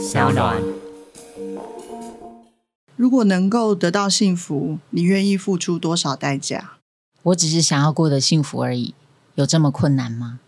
[0.00, 0.56] 小暖。
[2.96, 6.70] 如果能够得到幸福，你愿意付出多少代价？
[7.24, 8.94] 我只是想要过得幸福而已，
[9.34, 10.38] 有这么困难吗？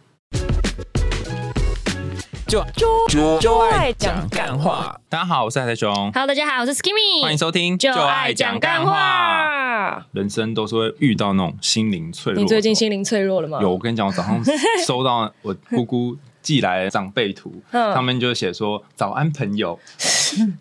[2.46, 4.98] 就就就爱讲干话。
[5.10, 8.82] 大家好，我是海苔熊，Hello，大家好，我是 Skimmy，欢迎收听就爱讲干。
[8.86, 10.06] 话。
[10.12, 12.40] 人生都是会遇到那种心灵脆弱。
[12.40, 13.60] 你最近心灵脆弱了吗？
[13.60, 13.72] 有？
[13.72, 14.42] 我跟你讲，我早上
[14.86, 19.78] 收到我姑姑寄来长辈图，嗯他们就写说“早安，朋友”，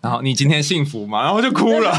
[0.00, 1.22] 然后你今天幸福吗？
[1.22, 1.92] 然后就哭了。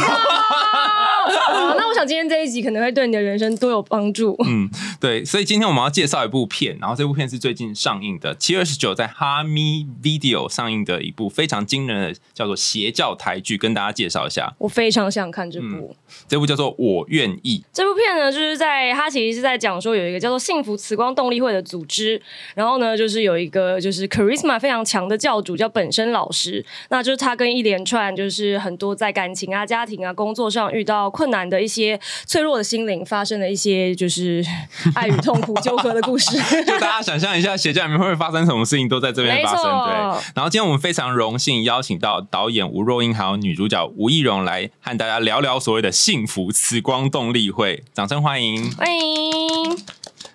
[1.26, 4.36] 哦那我想今天这一集可能会对你的人生多有帮助。
[4.46, 4.70] 嗯，
[5.00, 14.54] 对，所以今天我们要介绍一部片，然后这部片是最近上映的，七月二十九在哈咪 Video 上映的一部非常惊人的叫做邪教台剧，跟大家介绍一下。
[14.58, 15.66] 我非常想看这部。
[15.68, 15.96] 嗯
[16.28, 17.58] 这部叫做《我愿意》。
[17.74, 22.22] 这部片呢，就是在它其实是在讲说有一个叫做幸福慈光动力会的组织，
[22.54, 34.44] 然后呢，就是有一个就是 charisma 非常强的教主叫本身老师，那就是他跟一连串就是很多在感情啊、家庭啊、工作上遇到困难的一些脆弱的心灵发生了一些就是
[34.96, 36.36] 爱与痛苦纠葛的故事。
[36.66, 39.64] 就大家想象一下，邪教里面会发生什么事情，都在这边发生。
[39.64, 39.94] 对，
[40.34, 48.72] 然后今天我们非常荣幸邀请到导演吴若英，还有女主角吴亦荣来和大家聊聊所谓的幸福慈光动力会，掌声欢迎。
[48.72, 49.78] 欢迎。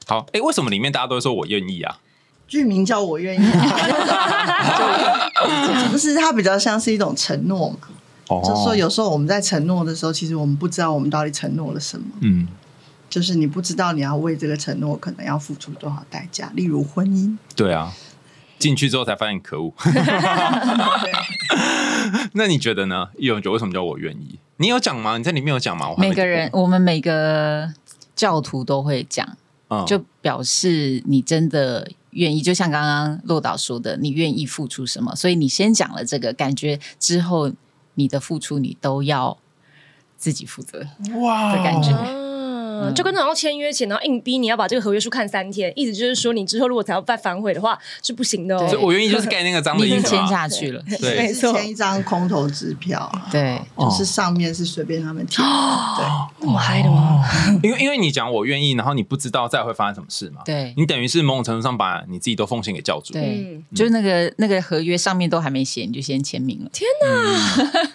[0.07, 1.99] 好，哎，为什么里面大家都会说我愿意啊？
[2.47, 3.45] 剧名叫我愿意，
[5.85, 7.77] 就就是它比较像是一种承诺嘛。
[8.29, 12.07] 哦就是说，有时候我们在承诺的时候，其实我们不知道我们到底承诺了什么。
[12.21, 12.47] 嗯，
[13.09, 17.37] 就是你不知道你要为这个承诺可能要付出多少代价，例如婚姻。
[17.57, 17.93] 对啊，
[18.59, 19.73] 进去之后才发现可恶。
[19.83, 19.93] 对
[22.33, 23.09] 那你觉得呢？
[23.17, 24.39] 易勇觉得为什么叫我愿意？
[24.59, 25.19] 你有讲吗？
[25.19, 25.91] 你在里面有讲吗？
[25.91, 27.73] 我每个人，我们每个
[28.15, 29.37] 教徒都会讲，
[29.69, 37.51] 嗯就表示你真的愿意，就像刚刚洛导说的，你愿意付出什么，所以你先讲了这个，感觉之后
[37.99, 39.37] 你的付出你都要
[40.17, 40.87] 自己负责
[41.21, 42.28] 哇的感觉。
[42.83, 48.69] 嗯，就跟那种要签约前，然后硬逼你要把这个合约书看三天，意思就是说你之后如果才要再反悔的话是不行的哦。
[48.69, 51.17] 所以我愿意就是盖那个章你已经的意思嘛签下去了，对。
[51.19, 55.55] 没错签一张空头支票，对，就是上面是随便他们填的。
[55.97, 56.07] 对，
[56.41, 57.25] 那么嗨的吗？
[57.63, 60.43] 因为因为你讲我愿意，然后你不知道再会发生什么事嘛。
[60.45, 60.73] 对。
[60.77, 63.13] 你等于是某种程度上把你自己都奉献给教主。
[63.13, 63.65] 对，嗯。
[63.75, 66.71] 就是那个那个合约上面都还没写，你就先签名了。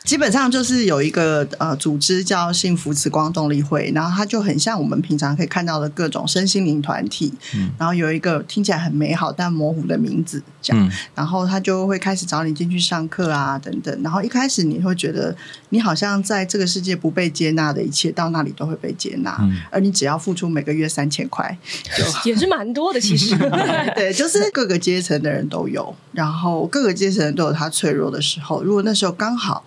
[0.03, 15.35] 基本上就是有一个呃组织叫幸福慈光动力会，然后它就很像我们平常可以看到的各种身心灵团体，嗯然后有一个听起来很美好但模糊的名字，这样，嗯然后他就会开始找你进去上课啊等等，然后一开始你会觉得
[15.69, 21.57] 你好像在这个世界不被接纳的一切，到那里都会被接纳，嗯而你只要付出每个月三千块，
[22.25, 23.35] 也是蛮多的，其实。
[23.95, 28.63] 对，就是各个阶层的人都有，然后各个阶层人都有他脆弱的时候。
[28.63, 29.63] 如果那时候刚好，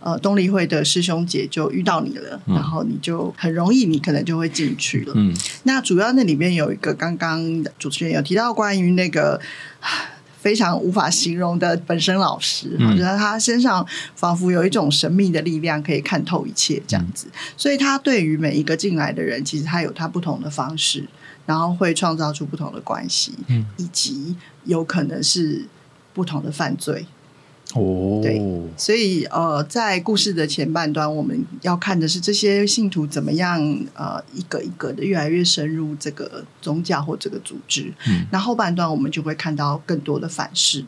[0.00, 5.12] 呃，动力会的师兄姐就遇到你了，然后你就很容易，你可能就会进去了。
[5.16, 9.40] 嗯那主要那里面有一个，刚刚主持人有提到关于那个。
[10.40, 17.26] 非常无法形容的本身老师，嗯我觉得他身上仿佛有一种神秘的力量，可以看透一切这样子。
[17.58, 21.06] 所以他对于每一个进来的人，其实他有他不同的方式，
[21.44, 24.34] 然后会创造出不同的关系，嗯以及
[24.64, 25.66] 有可能是
[26.14, 27.04] 不同的犯罪。
[27.74, 28.40] 哦对
[28.76, 33.60] 所以呃，在故事的前半段，我们要看的是这些信徒怎么样
[33.94, 37.92] 呃一个一个的越来越深入这个宗教或这个组织。
[38.08, 40.84] 嗯那后半段我们就会看到更多的反噬，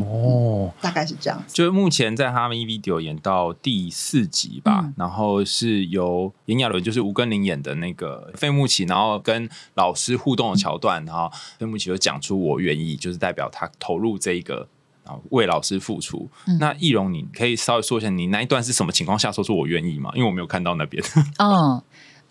[0.00, 0.70] 哦。
[0.82, 1.54] 大概是这样子。
[1.54, 14.68] 就是目前在哈密 video 演到第四集吧，嗯然后是由炎亚纶就是吴根林演的那个费穆奇，然后跟老师互动的桥段，然后费穆奇就讲出我愿意，就是代表他投入这一个。
[15.08, 16.28] 然后为老师付出。
[16.46, 20.10] 嗯那易容，你可以稍微说一下，你那一段是什么情况下说出我愿意吗？
[20.14, 21.02] 因为我没有看到那边。
[21.40, 21.82] 嗯，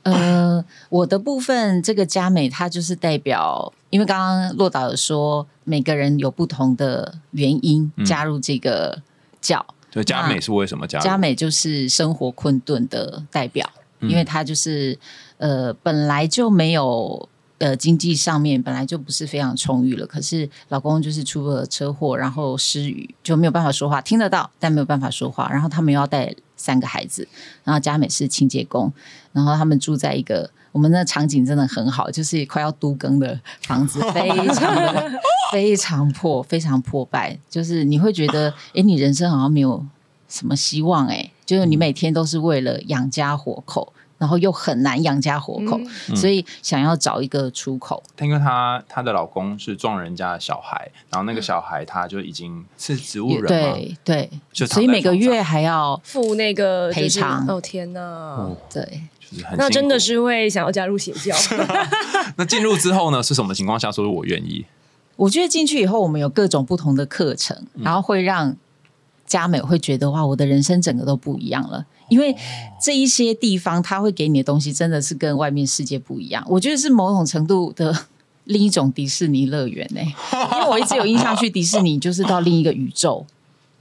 [0.04, 9.02] 呃，我的部分这个佳美，它就是代表，因为刚刚洛导有说，每个人有不同的原因嗯加入这个
[9.42, 9.66] 教。
[9.90, 11.04] 对，佳美是为什么加入？
[11.04, 13.68] 佳美就是生活困顿的代表，
[14.02, 14.98] 嗯因为她就是
[15.38, 17.28] 呃本来就没有
[17.60, 27.28] 呃经济上面本来就不是非常充裕了，可是老公就是出了车祸，然后失语就没有办法说话，听得到但没有办法说话，然后他们又要带三个孩子，
[27.64, 28.92] 然后佳美是清洁工，
[29.34, 30.50] 然后他们住在一个。
[30.74, 35.12] 我们那场景真的很好，就是快要都更的房子，非常的
[35.52, 39.84] 非常破，非常破败，就是你会觉得，哎，你人生好像没有
[40.28, 45.80] 什么希望、诶，就是你每天都是为了养家活口，然后又很难养家活口，
[46.10, 48.02] 嗯所以想要找一个出口。
[48.20, 58.02] 因为她她的老公是撞人家的小孩，然后那个小孩他就已经是植物人嘛，对对就，所以每个月还要付那个就是赔偿哦天哪！
[58.02, 59.02] 哦，对。
[59.20, 61.36] 就是很那真的是会想要加入邪教，
[62.38, 64.66] 那进入之后呢，是什么情况下说我愿意？
[65.18, 68.56] 我觉得进去以后，我们有各种不同的课程，然后会让
[69.28, 71.86] 佳美会觉得哇，我的人生整个都不一样了。
[72.10, 72.36] 因为
[72.82, 76.44] 这一些地方，他会给你的东西真的是跟外面世界不一样。
[76.48, 77.96] 我觉得是某种程度的
[78.46, 80.02] 另一种迪士尼乐园呢、
[80.56, 83.26] 因为我一直有印象去迪士尼，就是到另一个宇宙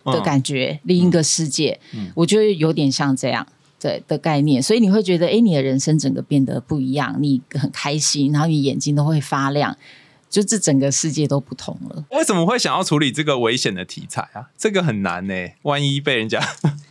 [0.05, 1.81] 的感觉，另一个世界，
[2.15, 3.47] 我觉得有点像这样。
[3.79, 9.77] 对的概念，所以你会觉得，哎，你的人生整个变得不一样，你很开心，然后你眼睛都会发亮，
[10.37, 12.05] 就这整个世界都不同了。
[12.11, 14.45] 为什么会想要处理这个危险的题材啊？
[14.59, 16.39] 这个很难呢、万一被人家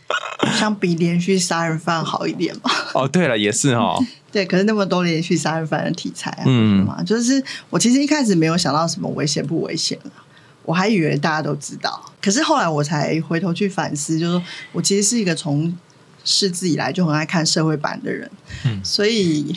[0.58, 2.68] 相比连续杀人犯好一点嘛？
[2.94, 7.40] 哦，对了，也是哦， 对，可是那么多连续杀人犯的题材啊，嗯嗯嘛，就是
[7.70, 10.26] 我其实一开始没有想到什么危险不危险啊
[10.64, 15.72] 我还以为大家都知道，可是后来我才回头去反思，就是说我其实是一个从
[16.24, 18.28] 识字以来就很爱看社会版的人，
[18.64, 19.54] 嗯所以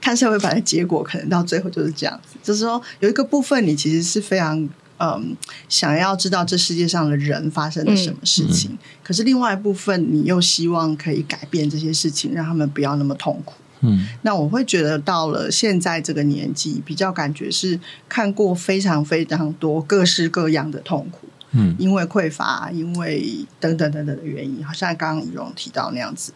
[0.00, 4.68] 看社会版的结果，可能到最后就是这样子，就是说有一个部分你其实是非常。
[4.96, 5.36] 嗯，
[5.68, 13.54] 想要知道这世界上的人发生了什么事情，可是另外一部分你又希望可以改变这些事情，让他们不要那么痛苦。
[13.80, 17.78] 嗯那我会觉得到了现在这个年纪，比较感觉是
[18.08, 26.32] 看过非常非常多各式各样的痛苦，嗯因为匮乏，因为等等等等的原因，好像刚刚怡蓉提到那样子。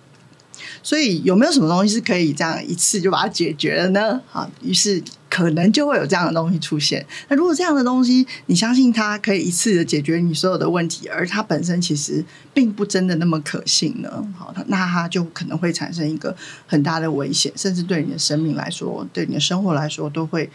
[0.82, 4.20] 所以有没有什么东西是可以这样一次就把它解决了呢？
[4.26, 7.04] 好，于是可能就会有这样的东西出现。
[7.28, 14.26] 那如果这样的东西，你相信它可以一次的解决你所有的问题，而它本身其实并不真的那么可信呢？
[14.36, 16.34] 好，那它就可能会产生一个
[16.66, 20.50] 很大的危险，甚至对你的生命来说，对你的生活来说，都会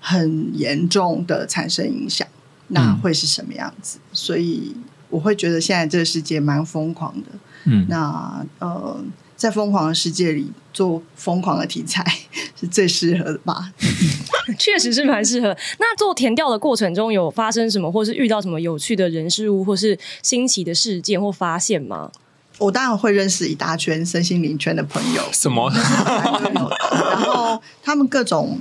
[0.00, 2.26] 很严重的产生影响。
[2.68, 3.98] 那会是什么样子？
[4.12, 4.74] 所以
[5.10, 7.28] 我会觉得现在这个世界蛮疯狂的。
[7.64, 8.98] 嗯，那呃，
[9.42, 12.04] 在疯狂的世界里做疯狂的题材
[12.60, 13.72] 是最适合的吧？
[14.56, 15.48] 确实是蛮适合。
[15.80, 22.12] 那做填调的过程中有发生什么，或是遇到什么有趣的人事物，或是新奇的事件或发现吗？
[22.58, 25.68] 我当然会认识一大圈身心灵圈的朋友， 什么？
[25.74, 28.60] 然后他们各种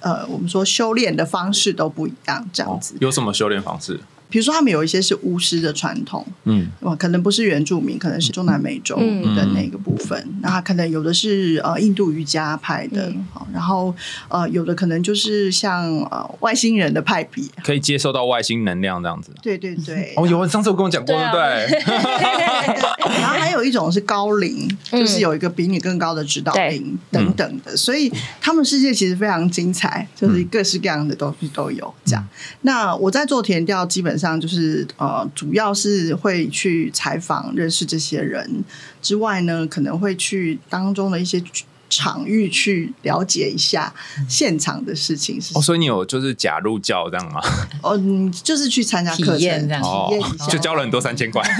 [0.00, 2.96] 呃，我们说修炼的方式都不一样，这样子。
[3.00, 3.98] 有什么修炼方式？
[4.30, 10.26] 比如说，他们有一些是巫师的传统，嗯哇，可能不是原住民，可能是中南美洲嗯的那个部分。
[10.42, 13.94] 那他可能有的是呃印度瑜伽派的，嗯然后
[14.28, 17.42] 呃有的可能就是像呃外星人的派别。
[17.64, 19.32] 可以接受到外星能量这样子。
[19.42, 23.08] 对对对， 哦，有，上次我跟我讲过，对对啊不对？
[23.20, 32.26] 然后还有一种是高龄，嗯就是有一个比你更高的指导对灵等等的，所以他们世界其实非常精彩，就是各式各样的东西都有这样。
[32.62, 38.64] 那我在做填调，基本上就是呃，主要是会去采访、认识这些人。
[39.00, 41.40] 之外呢，可能会去当中的一些
[41.88, 43.92] 场域去了解一下
[44.28, 47.40] 现场的事情是什哦，所以你有就是假入教这样吗？
[47.82, 51.42] 哦，嗯，就是去参加课程，体验这样哦体验一下，，就交了很多三千块。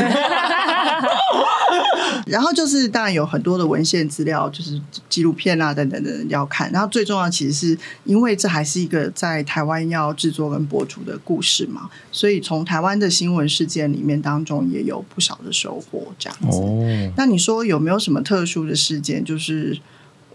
[2.27, 4.79] 然后就是当然有很多的文献资料，就是
[5.09, 6.71] 纪录片啊等等等要看。
[6.71, 16.13] 然后最重要其实是因为这还是一个在台湾要制作跟播出的故事嘛，所以从台湾的新闻事件里面当中也有不少的收获。
[16.19, 19.25] 这样子，哦，那你说有没有什么特殊的事件？
[19.25, 19.79] 就是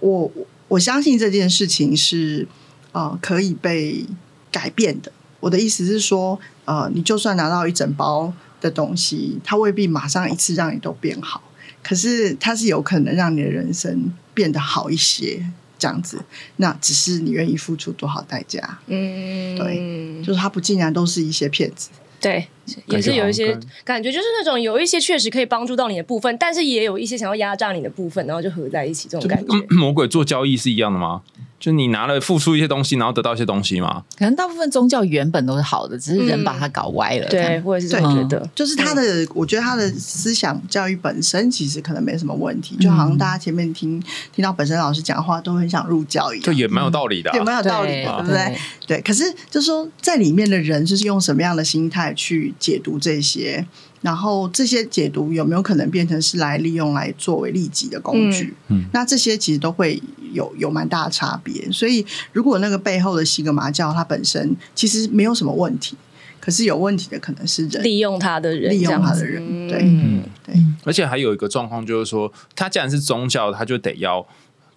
[0.03, 0.31] 我
[0.67, 2.47] 我相信这件事情是
[2.91, 4.05] 呃可以被
[4.51, 5.11] 改变的。
[5.39, 11.41] 我的意思是说，呃，你就算拿到一整包的东西，它未必马上一次让你都变好，
[11.81, 15.45] 可是它是有可能让你的人生变得好一些。
[15.79, 16.23] 这样子，
[16.57, 18.79] 那只是你愿意付出多少代价？
[18.87, 21.89] 嗯，对就是它不竟然都是一些骗子。
[22.23, 22.47] 对，
[22.87, 29.59] 也是有一些感觉就是那种有一些确实可以帮助到你的部分，但是也有一些想要压榨你的部分，然后就合在一起，这种感觉。
[29.67, 31.21] 跟魔鬼做交易是一样的吗？
[31.63, 34.03] 就你拿了付出一些东西，然后得到一些东西嘛？
[34.17, 37.27] 可能大部分宗教原本都是好的，只是人把它搞歪了。
[37.29, 38.45] 对，我也是这么觉得。
[38.53, 43.97] 就是他的，我觉得他的思想教育本身其实可能没什么问题，就好像大家前面听
[44.33, 47.45] 听到本身老师讲话都很想入教一样，就也蛮有道理的、对，啊。
[47.45, 48.57] 蛮有道理的，对不对？
[48.85, 53.65] 对，可是就是说，在里面的人就是用什么样的心态去解读这些，
[54.03, 58.53] 然后这些解读有没有可能变成是来利用来作为利己的工具？
[58.67, 59.99] 嗯嗯那这些其实都会
[60.33, 61.71] 有有蛮大的差别。
[61.71, 65.97] 所以，如果那个背后的西格玛教它本身其实没有什么问题。
[66.39, 70.53] 可是有问题的可能是人，利用他的人，利用他的人，对嗯对。
[70.83, 74.27] 而且还有一个状况就是说，他既然是宗教，他就得要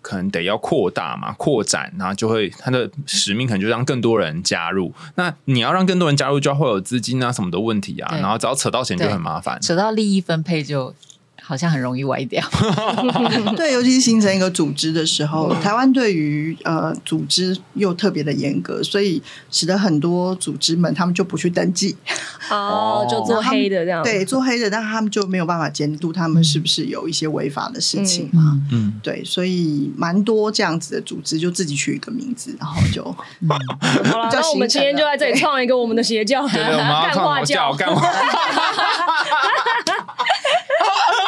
[0.07, 4.93] 可能得要扩大嘛，扩展，然后就会它的使命可能就让更多人加入。
[5.17, 9.61] 那你要让更多人加入，就要会有资金啊什么的问题啊，然后只要扯到钱就很麻烦。
[9.61, 10.95] 扯到利益分配就
[11.47, 12.43] 好像很容易歪掉。
[13.57, 21.97] 对，尤其是形成一个组织的时候，台湾对于呃组织又特别的严格，所以使得很多组织们他们就不去登记，
[22.51, 28.61] 哦，就做黑的这样，对，做黑的，但他们就没有办法监督他们是不是有一些违法的事情嘛。
[28.73, 33.17] 嗯，嗯，对，所以蛮多这样子的组织就自己取一个名字，然后就好
[34.19, 38.11] 了，那我们今天就在这里创一个我们的邪教，对对，我们要干看化教，干化。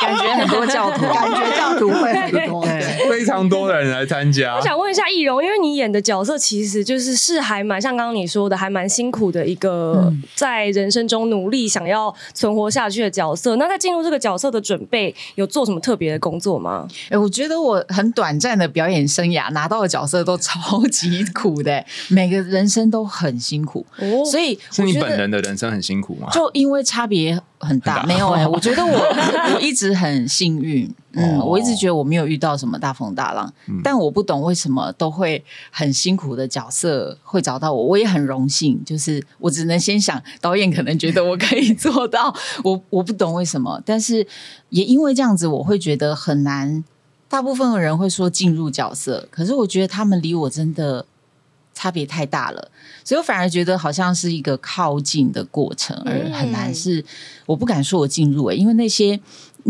[0.09, 2.65] 感觉很多教徒，感觉教徒会很多。
[2.65, 4.61] 对非常多的人来参加我。
[4.63, 13.57] 想问一下易容，因为你演的角色其实就是是还蛮像刚刚你说的，还蛮辛苦的一个嗯在人生中努力想要存活下去的角色。
[13.57, 16.87] 那在进入这个角色的准备，有做什么特别的工作吗？
[17.11, 26.29] 哎、我觉得我很短暂的表演生涯拿到的角色都超级苦的， 每个人生都很辛苦，哦所以是你本人的人生很辛苦吗？
[26.33, 28.07] 就因为差别很大，很大。
[28.07, 28.93] 没有哎、我觉得我
[29.55, 31.45] 我一直很幸运，嗯，哦。
[31.45, 42.35] 我一直觉得我没有遇到什么大风大浪，但我不懂为什么都会很辛苦的角色会找到我，我也很荣幸，就是我只能先想导演可能觉得我可以做到，
[42.65, 44.27] 我我不懂为什么，但是
[44.71, 46.85] 也因为这样子，我会觉得很难。
[47.31, 51.05] 大部分的人会说进入角色，可是我觉得他们离我真的
[51.79, 52.71] 差别太大了，
[53.05, 57.05] 所以我反而觉得好像是一个靠近的过程，而很难是
[57.47, 59.21] 我不敢说我进入、欸，因为那些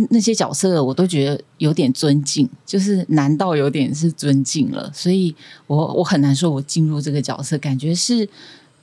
[0.08, 5.36] 那些角色我都觉得有点尊敬，就是难道有点是尊敬了，所以
[5.66, 8.26] 我我很难说我进入这个角色，感觉是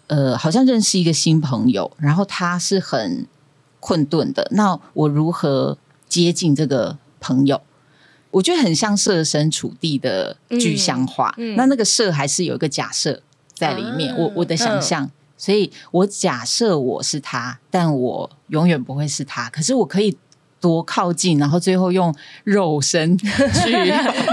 [0.05, 3.25] 呃好像认识一个新朋友，然后他是很
[3.79, 5.75] 困顿的，那我如何
[6.08, 7.60] 接近这个朋友？
[8.36, 13.22] 我觉得很像设身处地的具象化，嗯嗯那那个设还是有一个假设
[13.54, 20.18] 在里面，啊我我的想象，所以我假设我是他，但我永远不会是他，可是我可以。
[20.65, 22.12] 多靠近，然后最后用
[22.43, 23.24] 肉身 去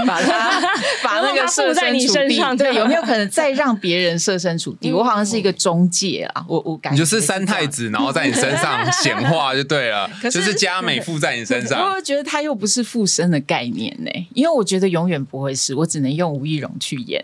[0.07, 0.59] 把它
[1.03, 4.89] 把那个附在你身处地，身上对，有没有可能再让别人设身处地？
[4.89, 11.79] 嗯我好像是一个中介啊，我我感觉你就是三太子，然后在你身上 显化就对了，可是就是佳美附在你身上。
[11.93, 17.23] 我觉得他又不是附身的概念呢，因为我觉得永远不会是，我只能用吴亦荣去演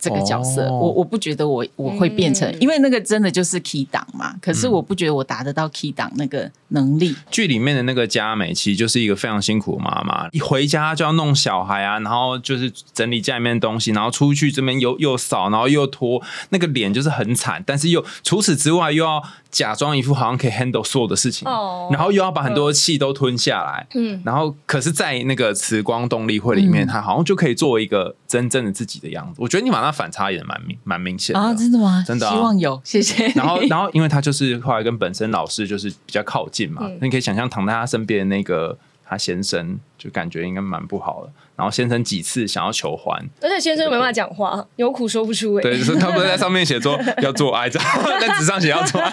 [0.00, 0.66] 这个角色。
[0.66, 4.34] 哦我我不觉得我我会变成，嗯因为那个真的就是 key 档嘛。
[4.40, 7.14] 可是我不觉得我达得到 key 档那个能力。
[7.30, 29.40] 剧里面的那个佳美，其实就是一个非常辛苦的妈妈，一回家就要弄小孩啊，然后就是整理家里面的东西，然后出去这边又又扫，然后又拖，那个脸就是很惨，但是又除此之外又要假装一副好像可以 handle 所有的事情，哦然后又要把很多气都吞下来，嗯，然后可是，在那个慈光动力会里面，嗯他好像就可以做一个真正的自己的样子。
[29.40, 31.40] 我觉得你把那反差演得蛮明蛮明显的。
[31.40, 32.04] 啊，真的吗？
[32.06, 33.26] 真的啊希望有，谢谢。
[33.34, 41.32] 然后， 然后，因为他就是后来跟本身老师就是比较靠近嘛，嗯那你可以想象躺在他身边的那个他先生，就感觉应该蛮不好的。
[41.60, 45.62] 然后先生几次想要求欢，而且先生没办法讲话，有苦说不出哎。
[45.62, 47.78] 对，就是他不是在上面写说 要做爱，在
[48.18, 49.12] 在纸上写要做爱，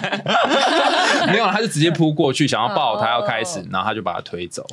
[1.30, 4.66] 没有，他就直接扑过去想要抱他，要开始，然后他就把他推走。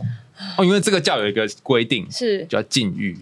[0.57, 3.19] 哦，因为这个教有一个规定，是叫禁欲，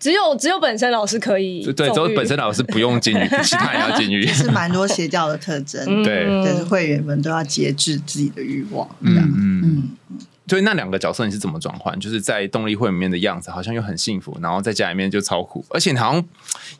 [0.00, 4.26] 只有只有本身老师可以对，只有本身老师不用禁欲， 其他人要禁欲。
[4.26, 9.16] 是蛮多邪教的特征，嗯对就是会员们都要节制自己的欲望，嗯。
[9.16, 10.18] 嗯嗯，
[10.52, 11.98] 所以那两个角色你是怎么转换？
[11.98, 16.22] 就是在动力会里面的样子好像又很幸福，然后在家里面就超苦，而且你好像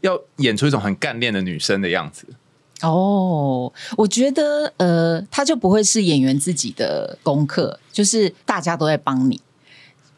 [0.02, 2.26] 要演出一种很干练的女生的样子。
[2.82, 9.40] 哦，我觉得呃，他就不会是演员自己的功课，就是大家都在帮你。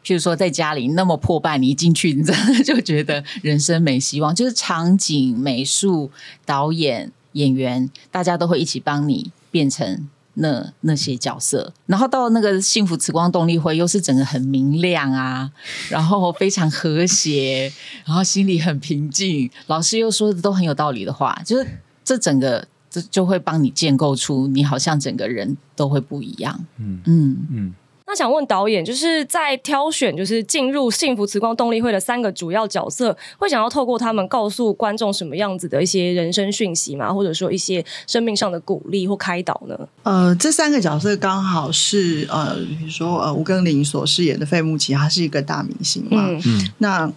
[0.03, 4.35] 譬如说，在家里那么破败，你一进去，你真的就觉得人生没希望。
[4.35, 6.11] 就是场景、美术、
[6.45, 11.73] 导演、演员，大家都会一起帮你变成那那些角色。
[11.85, 15.51] 然后到那个幸福慈光动力会，又是整个很明亮啊，
[15.89, 17.71] 然后非常和谐，
[18.05, 19.49] 然后心里很平静。
[19.67, 21.67] 老师又说的都很有道理的话，就是
[22.03, 26.65] 这整个这就会帮你建构出你好像整个人都会不一样。
[26.77, 27.75] 嗯嗯嗯，
[28.07, 37.11] 那想问导演，就是在挑选就是进入幸福慈光动力会的三个主要角色，会想要透过他们告诉观众什么样子的一些人生讯息吗？
[37.11, 39.77] 或者说一些生命上的鼓励或开导呢？
[40.03, 46.23] 呃，这三个角色刚好是呃，比如说呃，吴庚林所饰演的费穆奇，他是一个大明星嘛。
[46.45, 47.11] 嗯那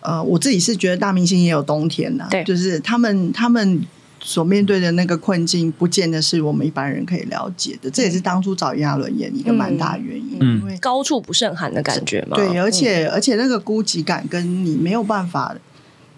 [0.00, 3.86] 呃，我自己是觉得大明星也有冬天呐、对就是他们他们
[4.22, 7.90] 所面对的那个困境，不见得是我们一般人可以了解的。
[7.90, 12.36] 这也是当初找炎亚伦演一个蛮大原因，嗯因为高处不胜寒的感觉嘛。
[12.36, 15.56] 对，而且、嗯而且那个孤寂感跟你没有办法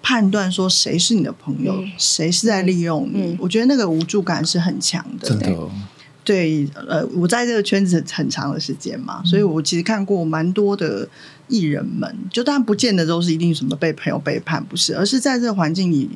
[0.03, 5.29] 判断说谁是你的朋友，嗯谁是在利用你，嗯我觉得那个无助感是很强的。
[5.29, 5.57] 真的，
[6.25, 11.09] 对，呃，我在这个圈子很长的时间嘛，所以我其实看过蛮多的
[11.49, 16.09] 艺人们，就当然不见得都是一定什么被朋友背叛，不是，而是在这个环境里，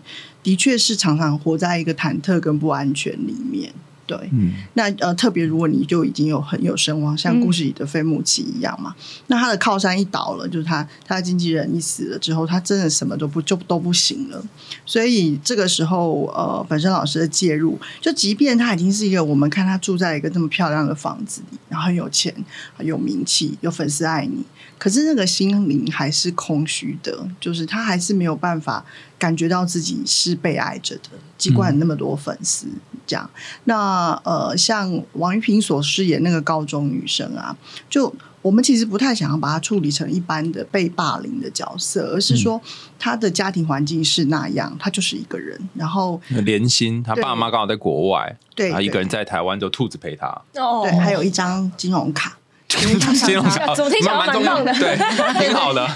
[0.42, 3.72] 的确是常常活在一个忐忑跟不安全里面。
[4.06, 8.94] 对，嗯，那呃，特别如果你就已经有很有声望，像嗯故事里的费穆奇一样嘛，
[9.26, 14.42] 那他的靠山一倒了，就是他他的经纪人一死了之后，他真的什么都不就都不行了。
[14.84, 22.32] 所以这个时候，呃，本身老师的介入，就即便他已经是一个我们看他住在一个这么漂亮的房子里，然后很有钱、
[22.78, 24.44] 有名气、有粉丝爱你，
[24.78, 28.84] 可是那个心灵还是空虚的，就是他还是没有办法
[29.18, 32.66] 感觉到自己是被爱着的，尽管那么多粉丝。
[33.06, 33.30] 这样，
[33.66, 37.56] 那呃，像王玉平所饰演那个高中女生啊，
[37.88, 42.60] 就我们其实不太想要把她处理成一般的被霸凌的角色，而是说
[42.98, 50.82] 她的家庭环境是那样，她就是一个人，然后连心，他爸妈刚好在国外，对他一个人在台湾，就兔子陪他，哦。
[50.82, 52.36] 对，还有一张金融卡。
[52.68, 53.14] 金融常
[53.58, 54.96] 卡怎么听起来蛮重要的对，
[55.38, 55.88] 挺好的。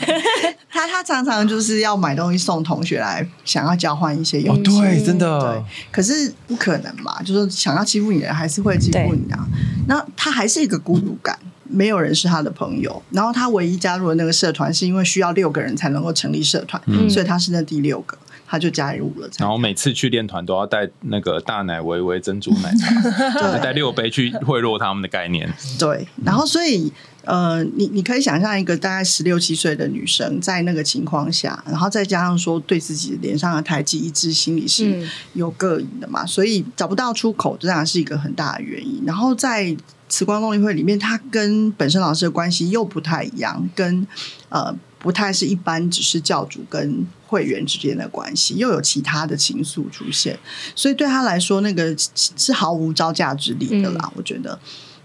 [0.71, 4.81] 他他常常就是要买东西送同学来，想要交换一些哦，用品。
[4.81, 9.45] 对，真对的，，可是不可能嘛，就是想要欺负你的人还是会欺负你啊。
[9.89, 13.03] 那他还是一个孤独感，没有人是他的朋友。
[13.11, 18.17] 然后他唯一加入的那个社团，是因为需要六个人才能够成立社团，嗯所以他是那第六个，
[18.50, 19.30] 他就加入了。
[19.38, 22.92] 然后每次去练团都要带那个大奶维维珍珠奶茶，
[23.40, 25.49] 就是带六杯去贿赂他们的概念。
[25.78, 26.92] 对，然后所以
[27.23, 39.04] 呃，你你可以想象一个大概十六七岁的女生在那个情况下，然后再加上说对自己脸上的胎记一直心里是嗯有膈应的嘛，所以找不到出口，这当然是一个很大的原因。
[39.07, 39.76] 然后在
[40.09, 44.04] 慈光动力会里面，他跟本身老师的关系又不太一样，跟
[44.49, 50.37] 呃不太是一般只是教主跟会员之间的关系，又有其他的情愫出现，
[50.75, 51.95] 所以对他来说，那个
[52.37, 54.59] 是毫无招架之力的啦，我觉得。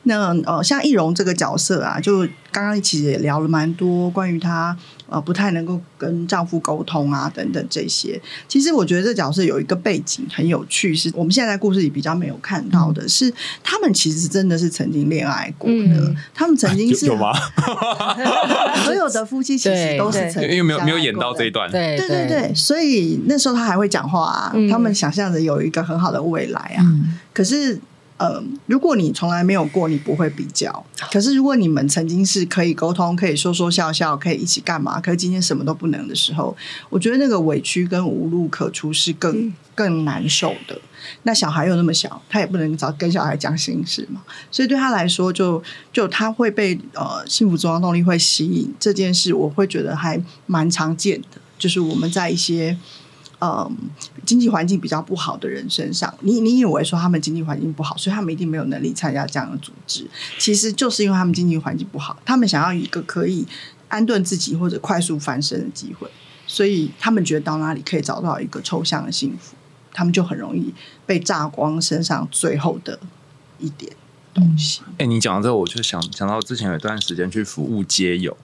[0.08, 2.20] 那呃，像易容这个角色啊，就
[2.52, 4.76] 刚刚其实也聊了蛮多关于她
[5.08, 8.20] 呃不太能够跟丈夫沟通啊等等这些。
[8.48, 16.16] 其实我觉得这角色有一个背景很有趣，是我们现在在故事里比较没有看到的，是他们其实真的是曾经恋爱过的，嗯。
[16.34, 17.32] 他们曾经 是有有吗？
[18.84, 21.70] 所有的夫妻其实都是曾经因为没有没有演到这一段。
[21.72, 21.98] 对。
[21.98, 24.70] 对对对，所以那时候他还会讲话啊，嗯。
[24.70, 26.84] 他们想象着有一个很好的未来啊。
[26.84, 27.80] 嗯，可是，
[28.18, 30.86] 呃，如果你从来没有过，你不会比较。
[31.12, 36.56] 可是，如果你们曾经是可以沟通、可以说说笑笑、可以一起干嘛，可是今天什么都不能的时候，
[36.90, 40.80] 我觉得那个委屈跟无路可出是更、更难受的。
[41.24, 52.78] 那小孩又那么小，他也不能找跟小孩讲心事嘛，所以对他来说就，就他会被呃幸福中央动力会吸引这件事，我会觉得还蛮常见的，就是我们在一些。
[53.46, 53.78] 嗯，
[54.26, 60.08] 经济环境比较不好的人身上，你你以为说他们经济环境不好，所以他们一定没有能力参加这样的组织，
[60.40, 63.46] 其实就是因为他们经济环境不好，他们想要一个可以
[63.88, 66.10] 安顿自己或者快速翻身的机会，
[66.48, 69.56] 所以他们觉得到哪里可以找到一个抽象的幸福，
[69.94, 70.74] 他们就很容易
[71.06, 73.00] 被榨光身上最后的
[73.60, 73.92] 一点。
[74.36, 74.82] 东西。
[75.00, 78.36] 哎、你讲到这个，我就想想到之前有一段时间去服务街友，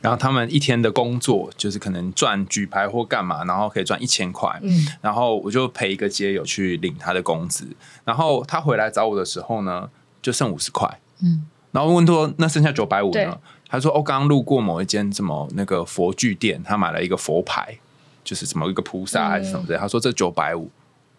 [0.00, 7.66] 然后他们一天的工作就是可能赚举牌或干嘛，然后可以赚一千块，嗯然后我就陪一个街友去领他的工资，
[8.04, 9.90] 然后他回来找我的时候呢，
[10.22, 13.36] 就剩五十块，嗯，然后问说那剩下九百五呢？
[13.68, 17.78] 他说哦，刚刚路过某一间什么那个佛具店，他买了一个佛牌，
[18.24, 20.70] 就是什么一个菩萨还是什么之类，他说这九百五。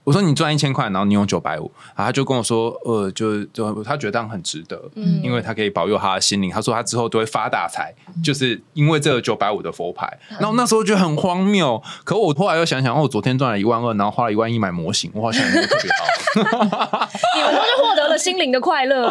[0.03, 6.49] 我说你赚一千块，然后你用九百五，然后他就跟我说，呃，就就他觉得这样很值得，嗯因为他可以保佑他的心灵。
[6.49, 10.11] 他说他之后都会发大财，就是因为这个九百五的佛牌。
[10.39, 17.09] 然后那时候觉得很荒谬，可我后来又想想，哦，我昨天赚了一万二，然后花了一万一买模型，我好像也没有特别好。
[17.35, 19.07] 你们都是获得了心灵的快乐。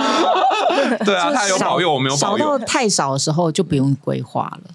[1.06, 2.58] 对啊，他有保佑，我没有保少到佑。
[2.60, 4.70] 太少的时候就不用规划了。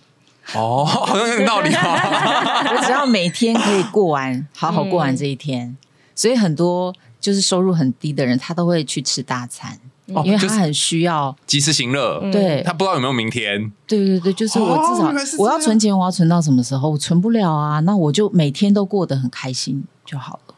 [0.54, 1.80] 哦，好像有点道理哦。
[2.78, 5.76] 我只要每天可以过完，好好过完这一天，
[6.16, 9.78] 所以很多就是收入很低的人，他都会去吃大餐，
[10.14, 11.36] 哦因为他很需要。
[11.46, 13.72] 及时行乐，对他不知道有没有明天。
[13.86, 16.90] 对对对，就是我至少我要存钱，我要存到什么时候？
[16.90, 20.56] 我存不了啊，那我就每天都过得很开心就好了。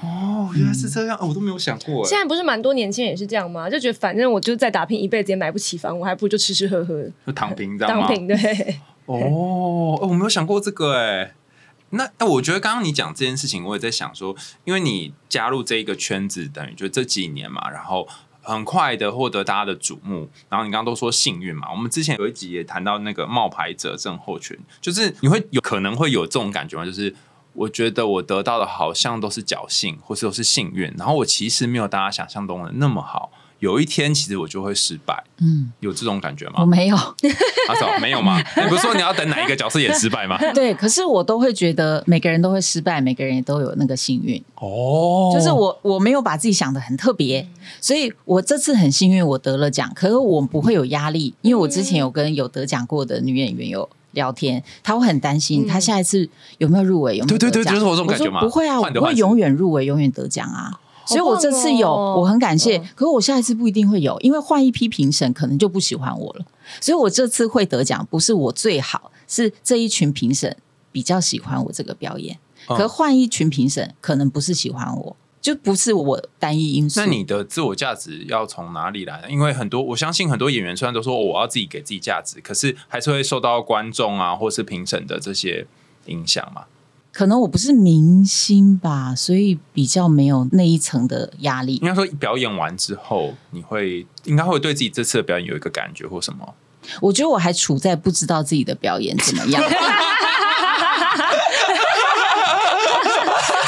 [0.00, 2.04] 哦，原来是这样，哦我都没有想过。
[2.06, 3.68] 现在不是蛮多年轻人也是这样吗？
[3.68, 8.06] 就觉得反正我就再打拼一辈子也买不起房，我还不如就吃吃喝喝就躺平，这样吗？
[8.06, 8.36] 当平对。
[9.06, 9.18] 哦，
[10.00, 11.32] 哦我没有想过这个哎。
[11.32, 11.32] 那
[11.90, 18.06] 那我觉得刚刚你讲这件事情，我也在想说，因为你加入这一个圈子，等于就这几年嘛，然后
[18.42, 26.84] 很快的获得大家的瞩目，然后你刚刚都说幸运嘛，我们之前有一集也谈到那个冒牌者症候群，就是你会有可能会有这种感觉吗？
[26.84, 27.14] 就是
[27.54, 33.32] 我觉得我得到的好像都是侥幸，或是都是幸运，然后我其实没有大家想象中的那么好。
[33.60, 35.24] 有一天，其实我就会失败。
[35.38, 36.54] 嗯，有这种感觉吗？
[36.58, 36.96] 我没有。
[36.96, 38.40] 阿嫂没有吗？
[38.56, 40.38] 你 不是说你要等哪一个角色演失败吗？
[40.54, 44.42] 对，可是我都会觉得每个人都会失败，每个人也都有那个幸运。
[44.56, 47.46] 哦，就是我我没有把自己想的很特别，
[47.80, 49.90] 所以我这次很幸运，我得了奖。
[49.94, 58.40] 可是我不会有压力，因为我之前有跟有得奖过的女演员有聊天，她会很担心，她下一次有没有入围，有没有对对对，就是我这种感觉吗？
[58.40, 60.78] 不会啊，我不会永远入围，永远得奖啊。
[61.08, 62.76] 所以我这次有，哦我很感谢。
[62.76, 66.44] 嗯可是我下一次不一定会有，因为换一批评审可能就不喜欢我了。
[66.80, 70.54] 所以我这次会得奖，不是我最好，是这一群评审
[70.92, 72.36] 比较喜欢我这个表演。
[72.68, 77.00] 嗯可换一群评审，可能不是喜欢我，就不是我单一因素。
[77.00, 79.30] 那你的自我价值要从哪里来呢？
[79.30, 85.66] 因为很多，我相信很多演员虽然都说、哦我要自己给自己价值，可是还是会受到观众啊或是评审的这些
[86.06, 86.64] 影响嘛。
[87.18, 91.88] 可能我不是明星吧，所以比较没有那一层的压力应。
[91.88, 96.54] 该说表演完之后，你会应该会对自己这次的表演有一个感觉或什么？
[97.02, 99.60] 我觉得我还处在不知道自己的表演怎么样。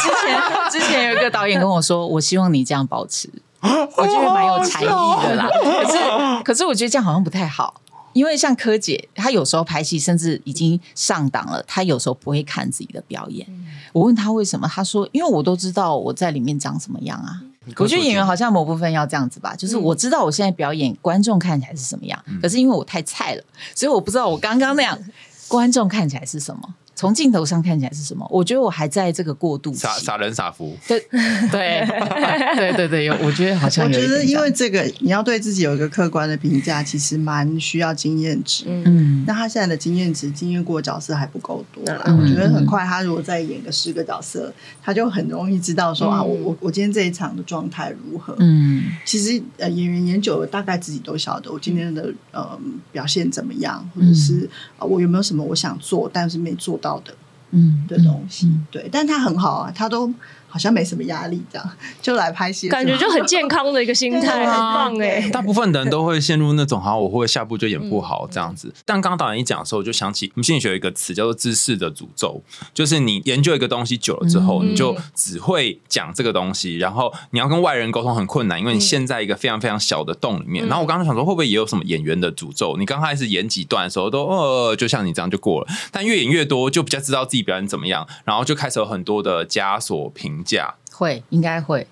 [0.01, 3.29] 之前之前有一个导演跟我说，我希望你这样保持，
[3.61, 5.49] 我觉得蛮有才艺的啦。
[5.83, 5.99] 可是
[6.45, 7.81] 可是我觉得这样好像不太好，
[8.13, 13.47] 因为像柯姐，她有时候拍戏甚至已经上档了，她有时候不会看自己的表演。
[13.93, 17.41] 我问她为什么，她说因为我都知道我在里面长什么样啊。
[17.77, 23.45] 我觉得演员好像某部分要这样子吧，就是我知道我现在表演观众看起来是什么样，可是因为我太菜了，
[23.75, 24.99] 所以我不知道我刚刚那样
[25.47, 28.27] 观众看起来是什么，从镜头上看起来是什么。
[28.31, 29.79] 我觉得我还在这个过渡期。
[29.79, 31.01] 傻傻人傻福，对
[31.51, 31.83] 对
[32.59, 38.65] 对对对，有我觉得好像我觉得，因为这个你要对自己有一个客观的评价，其实蛮需要经验值。
[38.67, 42.03] 嗯那他现在的经验值，经验过的角色还不够多啦。
[42.05, 48.37] 嗯我觉得很快，他如果再演个十个角色，他就很容易知道说、啊，我我我今天这一场的状态如何。
[48.41, 52.59] 嗯其实呃，演员演久了，大概自己都晓得我今天的呃
[52.93, 54.47] 表现怎么样，或者是、
[54.79, 57.15] 呃、我有没有什么我想做但是没做到的
[57.51, 58.53] 嗯的东西。
[58.71, 60.13] 对，但他很好啊，他都
[60.51, 61.71] 好像没什么压力，这样
[62.03, 68.73] 就来拍戏感觉就很健康的一个心态，很棒哎、大部分的人都会陷入那种好像我会不会下部就演不好这样子。
[68.85, 72.43] 但刚刚导演一讲的时候，我就想起我们心理学有一个词叫做知识的诅咒，
[72.75, 74.71] 就是你研究一个东西久了之后，嗯。
[74.71, 80.65] 你就只会讲这个东西，然后你要跟外人沟通很困难，因为你陷在一个非常非常小的洞里面。
[80.67, 82.77] 然后我刚刚想说，会不会也有什么演员的诅咒？
[82.79, 90.75] 你刚开始演几段的时候都呃，就像你这样就过了，但越演越多，就比较知道自己表演怎么样，然后就开始有很多的枷锁评价。
[90.93, 91.87] 会应该会，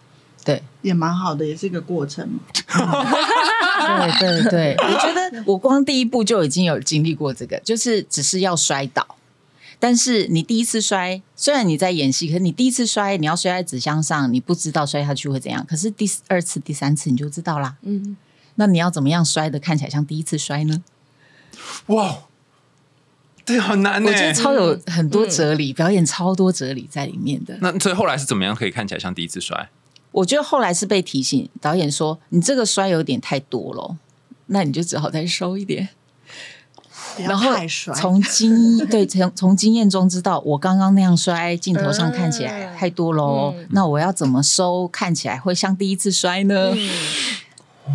[0.44, 2.40] 对也蛮好的，也是一个过程嘛。
[4.18, 9.16] 对对对，我觉得我光第一步就已经有经历过这个，就是只是要摔倒。
[9.80, 15.64] 但是你第一次摔，虽然你在演戏，可是你第一次摔，你要摔在纸箱上，你不知道摔下去会怎样。
[15.66, 17.76] 可是第二次、第三次你就知道啦。
[17.82, 18.16] 嗯，
[18.56, 20.82] 那你要怎么样摔的看起来像第一次摔呢？
[21.86, 22.18] 哇，
[23.48, 24.14] 对，好难呢我。
[24.14, 27.56] 觉得超有很多哲理，表演超多哲理在里面的。
[27.60, 29.68] 那所以后来是怎么样可以看起来像第一次摔？
[30.12, 33.96] 我觉得后来是被提醒，导演说你这个摔有点太多了，
[34.46, 35.88] 那你就只好再收一点。
[37.18, 37.50] 然后
[37.96, 43.54] 从经 对从从经验中知道，我刚刚那样摔，镜头上看起来太多喽。
[43.56, 46.72] 嗯那我要怎么收，看起来会像第一次摔呢？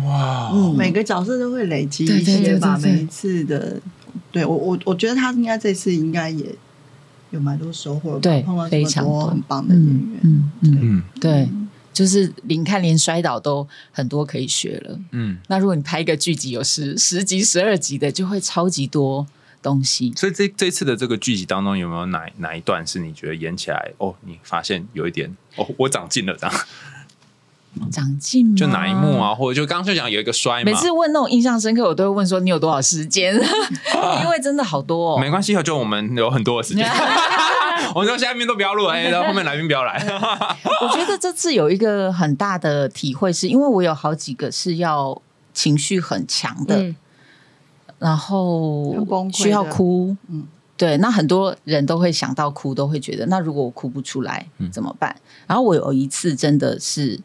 [0.04, 3.80] 哇，嗯，每个角色都会累积一些吧，每一次的，
[4.32, 6.54] 对我我我觉得他应该这次应该也
[7.30, 11.48] 有蛮多收获吧，对非常很棒的演嗯员，嗯嗯，嗯对，
[11.92, 14.98] 就是你看连摔倒都很多可以学了。
[15.12, 19.26] 嗯，那如果你拍一个剧集有十十集、十二集的，就会超级多
[19.62, 20.12] 东西。
[20.16, 26.54] 所以这这次的这个剧集当中，有没有哪哪一段是你觉得演起来哦，你发现有一点哦，我长进了这样？
[27.90, 28.54] 长进吗？
[28.56, 29.18] 就哪一幕？
[29.20, 33.34] 啊，或者就刚刚就讲有一个摔嘛，每次问那种印象深刻，我都会问说你有多少时间，
[34.22, 35.18] 因为真的好多哦。
[35.18, 36.88] 没关系，就我们有很多的时间，
[37.94, 40.02] 我们说下面都不要录，哎，然后后面来宾不要来，
[40.82, 45.20] 我觉得这次有一个很大的体会，是因为我有好几个是要
[45.52, 46.96] 情绪很强的，嗯。
[47.98, 48.94] 然后
[49.32, 50.46] 需要哭，嗯。
[50.76, 54.70] 对，那很多人都会想到哭，都会觉得那如果我哭不出来嗯。
[54.72, 55.14] 怎么办？
[55.46, 57.20] 然后我有一次真的是。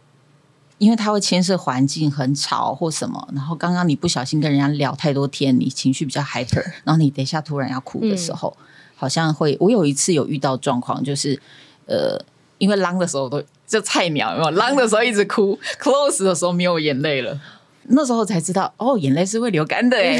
[0.79, 8.57] 因为它会牵涉环境很吵或什么，然后刚刚你不小心跟人家聊太多天，你情绪比较 hyper，然后你等一下突然要哭的时候，
[8.95, 11.39] 好像会，我有一次有遇到状况，就是
[11.85, 12.19] 呃，
[12.57, 17.39] 因为浪的时候都就菜鸟，有没有浪的时候一直哭，close 的时候没有眼泪了。
[17.91, 20.19] 那时候才知道，哦，眼泪是会流干的哎。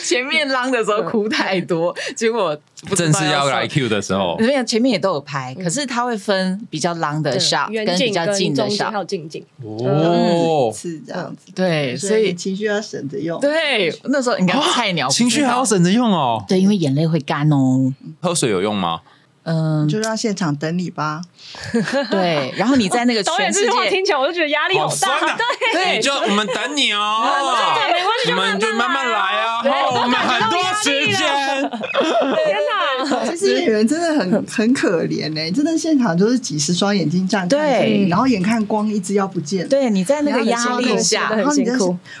[0.04, 2.56] 前面浪的时候哭太多，结果
[2.96, 8.92] 正式要来 Q 的时候，没有，前面也都有拍，可是它会分比较 long 的 shot 远跟比较近的 shot。
[8.92, 13.40] 有近景，哦，是这样子，对，所以情绪要省着用。
[13.40, 16.44] 对那时候应该菜鸟情绪还要省着用哦。
[16.48, 17.92] 对，因为眼泪会干哦。
[18.20, 19.00] 喝水有用吗？
[19.42, 21.22] 嗯，就让现场等你吧。
[22.10, 25.36] 对，然后你在那个导演这全世界听起来我就觉得压力好大。
[25.72, 25.96] 对。
[25.96, 31.16] 你就我们等你哦，对没关系你们就慢慢来啊，哦我们很多时间。
[31.16, 33.26] 天哪！
[33.30, 37.98] 其实演员真的很很可怜哎、真的现场就是几十双眼睛这样看着对。
[37.98, 39.68] 你，然后眼看光一直要不见。
[39.68, 41.72] 对，你在那个压力下，然后你在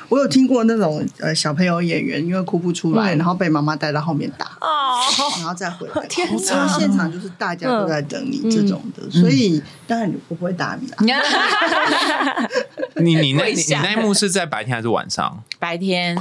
[0.08, 3.18] 我有听过那种呃小朋友演员因为哭不出来，嗯。
[3.18, 5.00] 然后被妈妈带到后面打，哦，
[5.38, 6.06] 然后再回来。
[6.08, 6.54] 天哪。
[6.54, 10.96] 然后现场就是大家都在等你这种的，所以当然我不会打你 啦。
[10.98, 11.22] 你看
[12.96, 15.42] 你你那你你那一幕是在白天还是晚上？
[15.58, 16.16] 白天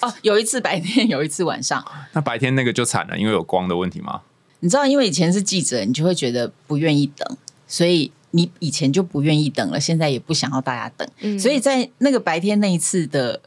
[0.00, 1.84] 哦，有一次白天，有一次晚上。
[2.12, 4.22] 那白天那个就惨了，因为有光的问题吗？
[4.60, 11.08] 你知道，因为以前是记者，你就会觉得不愿意等，所以你以前就不愿意等了，现在也不想要大家等。
[11.20, 13.40] 嗯所以在那个白天那一次的，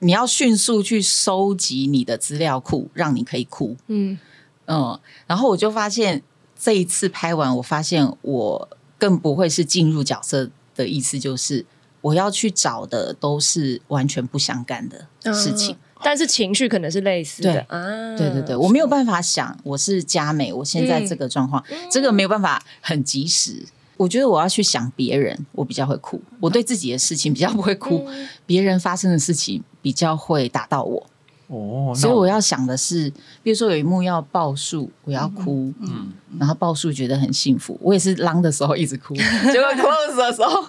[0.00, 3.76] 你要迅速去收集你的资料库，让你可以哭。
[3.88, 4.18] 嗯，
[4.66, 6.22] 嗯，然后我就发现
[6.58, 8.68] 这一次拍完，我发现我
[8.98, 11.64] 更不会是进入角色的意思，就是
[12.00, 15.76] 我要去找的都是完全不相干的事情。
[16.00, 18.16] 但是情绪可能是类似的对啊。
[18.16, 23.64] 对对对，我没有办法想我是佳美，我现在这个状况，这个没有办法很及时。
[23.96, 28.06] 我觉得我要去想别人，我比较会哭；我对自己的事情比较不会哭，
[28.46, 31.06] 别人发生的事情比较会打到我。
[31.48, 33.10] 哦，所以我要想的是，
[33.42, 40.62] 比如说有一幕要报数，我要哭，嗯，然后报数觉得很幸福，我也是浪的时候一直哭，结果 close 的时候，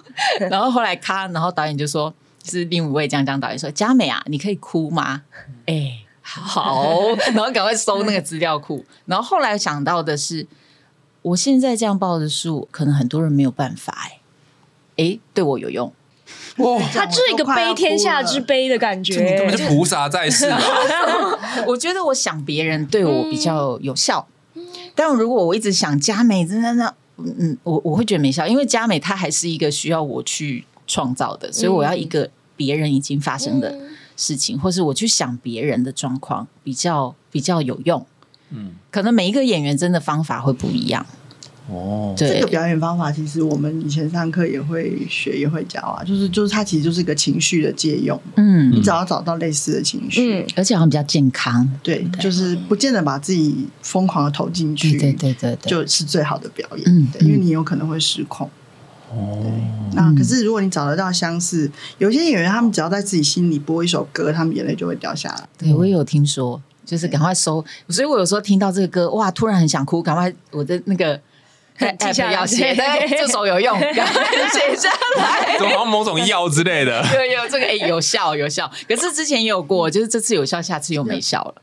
[0.48, 2.12] 然后后来咔，然后导演就说，
[2.44, 5.22] 是另一位江江导演说，佳美啊，你可以哭吗？
[5.66, 6.86] 哎、好，
[7.34, 10.46] 然后赶快搜那个资料库，然后后来想到的是，
[11.20, 14.20] 我现在这样报的数，可能很多人没有办法、哎，
[14.96, 15.92] 哎，对我有用。
[16.56, 19.14] 哇，他就是一个悲天下之悲的感觉。
[19.14, 19.70] 你根本觉就。
[19.70, 20.48] 菩萨在世。
[20.50, 20.58] 吧？
[21.66, 24.26] 我觉得我想别人对我比较有效，
[24.94, 33.74] 但如果我一直想佳美，真的那嗯嗯，我我会觉得没效，因为佳美她还是一个需要我去创造的，所以我要一个别人已经发生的
[34.16, 38.04] 事情，或是我去想别人的状况，比较比较有用。
[38.50, 41.06] 嗯，可能每一个演员真的方法会不一样，
[41.70, 46.02] 哦，这个表演方法，其实我们以前上课也会学，也会教啊。
[46.02, 48.72] 就是就是，它其实就是一个情绪的借用，嗯。
[48.72, 55.56] 你只要找到类似的情绪，嗯，而且好像比较健康，对，就是不见得把自己疯狂的投进去，对对对对。
[55.56, 56.82] 对，就是最好的表演。
[56.86, 58.50] 嗯对，因为你有可能会失控。
[59.12, 59.42] 哦，
[59.92, 65.48] 那可是如果你找得到相似，有些演员他们只要在自己心里播一首歌，他们眼泪就会掉下来。
[65.58, 71.20] 对我也有听说，就是赶快收，所以我有时候听到这个歌，哇，突然很想哭，赶快我的那个
[71.98, 73.94] 记下来要写， 对， 这首有用， 写
[74.76, 75.58] 下来。
[75.58, 81.54] 就好像某种药之类的，对有这个哎、有效有效，可是之前也有过，就是这次有效，下次又没效了。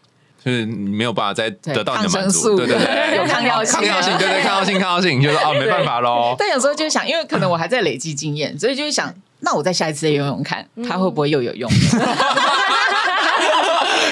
[0.45, 6.35] 就是你没有办法再得到你的满足，对对对，有抗药性啊抗药性，对对，抗药性，抗药性，就是哦，没办法喽。
[6.39, 11.69] 但有时候就想，因为可能我还在累积经验，所以就会想，那我再下一次用用看，它会不会又有用？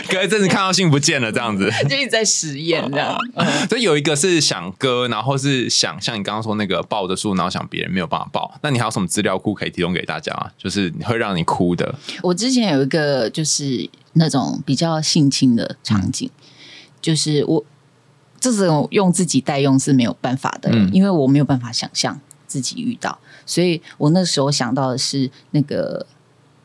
[0.11, 1.71] 隔一阵子看到信不见了，这样子。
[1.89, 3.17] 就一直在实验这样。
[3.69, 8.59] 所以有一个是想割，然后是想像你刚刚说那个抱的树，然后想别人没有办法抱。
[8.61, 10.51] 那你还有什么资料库可以提供给大家吗？
[10.57, 11.93] 就是会让你哭的。
[12.21, 16.29] 我之前有一个就是那种比较性侵的场景，
[17.01, 17.63] 就是我
[18.39, 26.05] 这种用自己代用是没有办法的，嗯因为我没有办法想象自己遇到，所以我那时候想到的是那个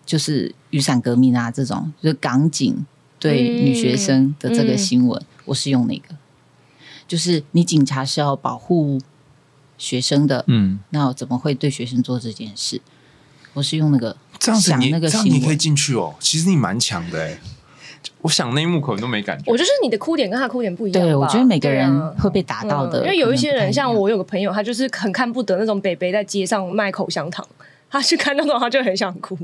[0.05, 2.85] 就是雨伞革命啊这种，就是港警
[3.20, 6.16] 对女学生的这个新闻，我是用那个，
[7.06, 8.98] 就是你警察是要保护
[9.78, 12.80] 学生的，嗯，那我怎么会对学生做这件事？
[13.52, 16.14] 我是用那个这样子你想那个这样你可以进去哦。
[16.18, 17.38] 其实你蛮强的哎，
[18.22, 19.44] 我想那一幕可能都没感觉。
[19.50, 21.06] 我就是你的哭点跟他哭点不一样吧。
[21.06, 27.44] 对我觉得每个人会被打到的，嗯因为有一些人，像我有个朋友，他就是很看不得那种北北在街上卖口香糖，
[27.90, 29.37] 他去看那种他就很想哭，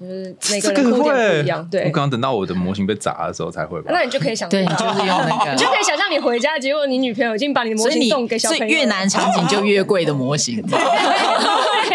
[0.00, 1.60] 就是每个人哭点不一样。
[1.60, 3.90] 我对，刚刚等到我的模型被砸的时候才会吧。
[3.92, 5.66] 那你就可以想对，你就是用那个你就。
[5.66, 10.62] 可以想象你回家，结果你女朋友已经把你的模型送给小朋友，所以越难场景就越贵的模型，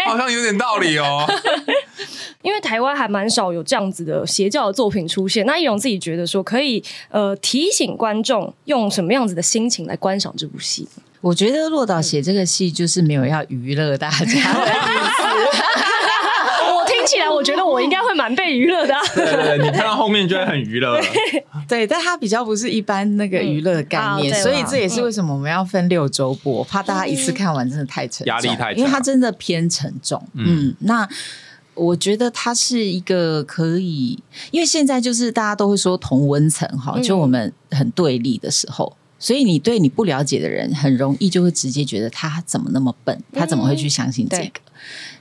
[0.06, 1.24] 好像有点道理哦。
[2.42, 5.44] 因为台湾还蛮少有这样子的邪教的作品出现。
[5.44, 10.88] 那易容自己觉得说，可以呃提醒观众用什么样子的心情来观赏这部戏？
[11.20, 14.38] 我觉得洛导写这个戏就是没有要娱乐大家的意思。
[17.08, 19.00] 起来，我觉得我应该会蛮被娱乐的、啊。
[19.16, 21.04] 对对对，你看到后面就会很娱乐了。
[21.66, 30.22] 对，但它比较不是一般那个娱乐的概念，嗯啊所以这也是为什么我们要分六周播，怕大家一次看完真的太沉重，压力太大因为它真的偏沉重。
[30.34, 31.08] 嗯，那
[31.74, 34.18] 我觉得它是一个可以，
[34.50, 38.96] 因为现在就是大家都会说同温层哈，嗯就我们很对立的时候。
[39.20, 44.60] 所以你对你不了解的人，很容易就会直接觉得他怎么那么笨，他怎么会去相信这对个？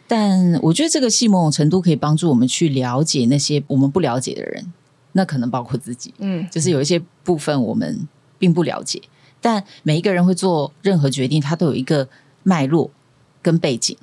[0.07, 4.73] 但我觉得这个戏某种程度可以帮助我们去了解那些我们不了解的人，
[5.11, 6.13] 那可能包括自己。
[6.19, 8.07] 嗯，就是有一些部分我们
[8.39, 9.01] 并不了解，
[9.41, 12.07] 但每一个人会做任何决定，他都有一个
[12.43, 12.89] 脉络
[13.41, 13.97] 跟背景，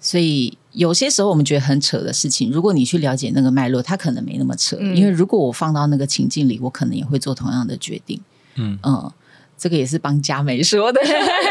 [0.00, 4.76] 所以有些时候我们觉得很扯的事情，如果你去了解那个脉络，它可能没那么扯。
[4.78, 8.20] 嗯因为如果我放到那个情境里，我可能也会做同样的决定。
[8.54, 9.12] 嗯嗯，
[9.58, 11.00] 这个也是帮佳美说的，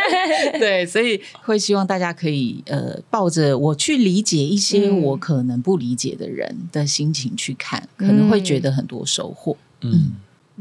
[0.59, 5.01] 对，所以会希望大家可以呃，抱着我去理解一些嗯。
[5.01, 9.55] 我可能不理解的人的心情去看，可能会觉得很多收获。
[9.81, 10.13] 嗯，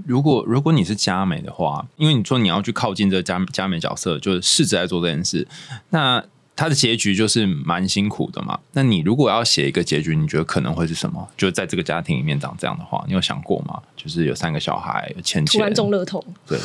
[0.07, 5.47] 如果如果你是佳美的话，因为你说你要去靠近这个佳佳美角色，就是试着在做这件事，
[5.91, 6.25] 那
[6.57, 8.59] 他的结局就是蛮辛苦的嘛。
[8.73, 11.29] 那你如果要写一个结局，你觉得可能会是什么？
[11.37, 13.81] 就在这个家庭里面长这样的话，你有想过吗？
[13.97, 16.59] 就是有三个小孩，有欠钱突然，中乐透，对，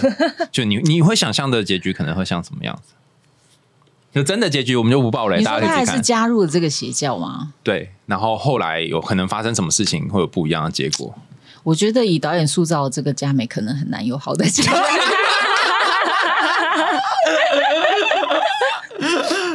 [0.52, 2.94] 就你你会想象的结局可能会像什么样子？
[4.12, 6.04] 就真的结局我们就不爆雷，你说他还是大家可以自己看。
[6.04, 7.54] 加入了这个邪教吗？
[7.62, 11.14] 对，然后后来有可能发生什么事情，会有不一样的结果。
[11.64, 14.72] 我觉得以导演塑造这个佳美，可能很难有好的结果。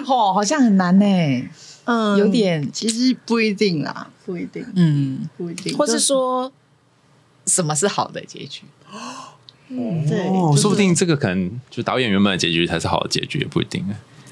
[0.07, 1.05] 哦，好像很难呢。
[1.85, 2.67] 嗯有点。
[2.73, 6.53] 其实不一定啦，不一定，嗯，不一定，或是就说
[7.47, 8.63] 什么是好的结局？
[9.69, 10.63] 对，哦，就是。
[10.63, 13.85] 说不定这个可能就导演原本的结局才是好的结局，也不一定，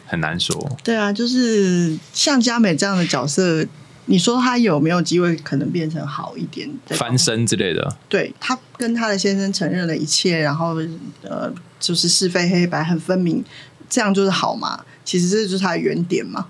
[0.07, 0.79] 很难说。
[0.83, 3.67] 对啊，就是像佳美这样的角色，
[4.07, 6.71] 你说她有没有机会可能变成好一点？
[6.87, 10.77] 的翻身之类的，对她跟她的先生承认了一切，然后
[11.23, 13.45] 呃，就是是非黑白很分明，
[13.93, 14.83] 这样就是好嘛？
[15.05, 16.47] 其实这就是他的原点嘛，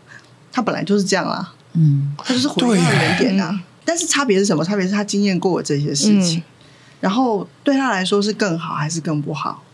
[0.53, 3.61] 他本来就是这样啊，嗯，他就是回到原点啊。
[3.85, 4.65] 但是差别是什么？
[4.65, 6.43] 差别是他经验过这些事情，嗯
[7.01, 9.65] 然后对他来说是更好还是更不好？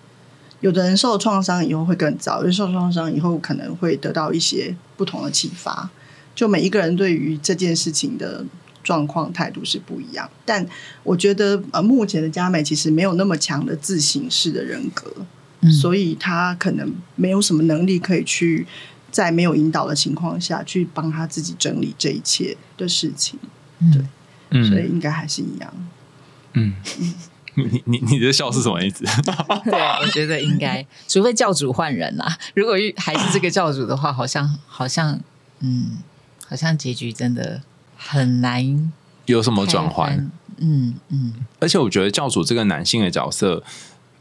[0.61, 5.91] 有的人受创伤以后会更糟，有人受创伤以后可能会得到一些不同的启发。
[6.35, 8.43] 就每一个人对于这件事情的
[8.83, 10.67] 状况态度是不一样，但
[11.03, 15.13] 我觉得呃，目前的佳美其实没有那么强的自省式的人格，
[15.61, 18.67] 嗯所以他可能没有什么能力可以去
[19.11, 23.39] 在没有引导的情况下去帮他自己整理这一切的事情，
[24.51, 25.73] 嗯所以应该还是一样。
[26.55, 26.75] 嗯，
[27.55, 29.05] 你你你的笑是什么意思？
[29.65, 32.39] 对，我觉得应该，除非教主换人啦。
[32.55, 35.21] 如果还是这个教主的话，好像好像
[35.61, 35.99] 嗯，
[36.47, 37.61] 好像结局真的
[37.97, 38.93] 很难
[39.27, 40.31] 有什么转换？
[40.61, 43.63] 嗯嗯，而且我觉得教主这个男性的角色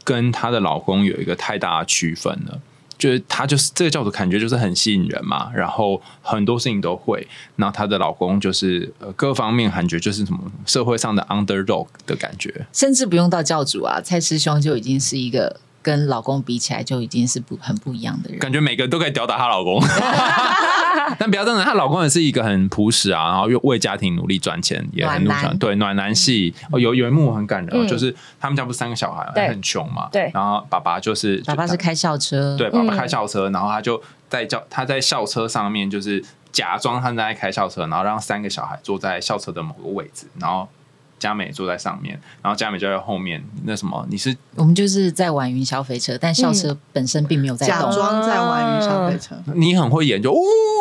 [0.04, 2.60] 跟她的老公有一个太大的区分了。
[2.98, 7.24] 就是她就是这个教主，感觉就是很吸引人嘛，然后很多事情都会。
[7.54, 12.66] 那她的老公就是呃各方面感觉就是什么社会上的 underdog 的感觉。
[12.72, 18.38] 甚至不用到教主啊，蔡师兄就已经是一个跟老公比起来就已经是不很不一样的人。
[18.38, 19.82] 感觉每个人都可以吊打她老公。
[21.18, 25.36] 但不要这样，她老公也是一个很朴实啊，然后又为家庭努力赚钱，也很努力。
[25.58, 36.22] 对，暖男系哦，有有一幕很感人哦，嗯就是他们家不是三个小孩，对很穷嘛，对然后爸爸就是爸爸是开校车，对，爸爸嗯开校车，然后他就在校他在校车上面，就是
[36.52, 40.68] 假装他在开校车，然后让三个小孩坐在校车的某个位置，然后
[41.18, 43.42] 佳美坐在上面，然后佳美就在后面。
[43.64, 47.92] 那什么，你是我们就是在玩云霄飞车，但校车本身并没有在假动。
[47.92, 50.38] 装在玩云霄飞车，你很会演，就哦，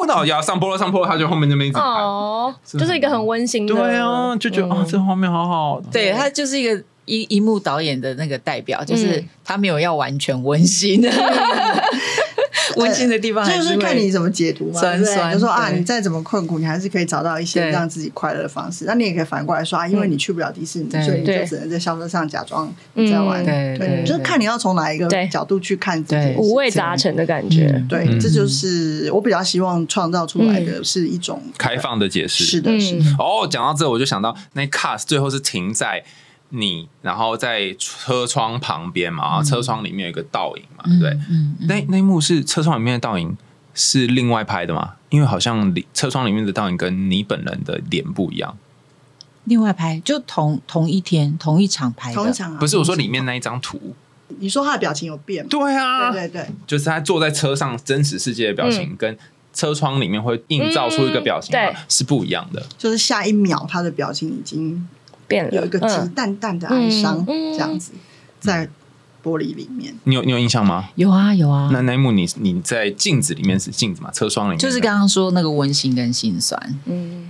[0.07, 1.85] 那我要上坡了，上坡了，他就后面那边一直喊。
[1.87, 5.81] 哦，就是一个很温馨的，对啊，就觉得啊、嗯这画面好好。
[5.91, 11.09] 对他就是一个一一幕导演的那个代表，就是嗯他没有要完全温馨的，
[12.77, 18.85] 温馨的地方还就是看你怎么解读嘛，酸酸就说啊，你再怎么困苦，你还是可以找到一些让自己快乐的方式。
[18.85, 23.41] 那你也可以反过来说啊，因为你去不了迪士尼，所以你就只能在校车上假装你在玩。
[23.43, 23.45] 嗯。
[23.45, 26.35] 对对就是看你要从哪一个角度去看对。
[26.37, 27.71] 五味杂陈的感觉。
[27.73, 28.19] 嗯对，嗯。
[28.19, 31.77] 这就是我比较希望创造出来的是一种开。
[31.77, 32.43] 放的解释。
[32.43, 36.03] 是的，是哦，讲到这，我就想到那 cast 最后是停在
[36.49, 41.11] 你，然后在车窗旁边嘛，然后车窗里面有一个倒影嘛，对不对？
[41.29, 43.35] 嗯，嗯那那一幕是车窗里面的倒影
[43.73, 44.93] 是另外拍的吗？
[45.09, 48.57] 因为好像里车窗里面的倒影跟你本人的脸不一样。
[49.45, 53.95] 另外拍就同同一天同一场拍的，同一场啊不是我说里面那一张图。
[54.39, 55.47] 你说他的表情有变吗？
[55.49, 59.17] 对啊，对对对，就是他坐在车上真实世界的表情，跟
[59.53, 62.61] 车窗里面会映照出一个表情嘛、嗯对是不一样的。
[62.77, 64.85] 就是下一秒他的表情已经
[65.27, 67.91] 变了，有一个极嗯淡淡的哀伤，这样子
[68.39, 68.67] 在
[69.23, 69.93] 玻璃里面。
[70.05, 70.89] 你有你有印象吗？
[70.95, 74.09] 有啊有啊，那那一幕你你在镜子里面是镜子嘛？
[74.11, 77.29] 车窗里面就是刚刚说那个温馨跟心酸，嗯，